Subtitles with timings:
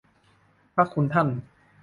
[0.73, 1.27] พระคุณท่าน